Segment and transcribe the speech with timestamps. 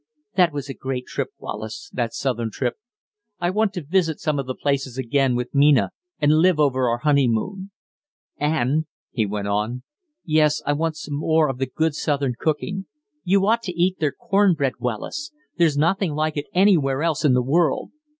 [0.35, 2.73] "That was a great trip, Wallace that southern trip.
[3.39, 6.97] I want to visit some of the places again with Mina and live over our
[6.97, 7.69] honeymoon.
[8.37, 9.83] And," he went on
[10.25, 12.87] "yes, I want some more of the good southern cooking.
[13.23, 15.31] You ought to eat their cornbread, Wallace!
[15.59, 17.91] there's nothing like it anywhere else in the world.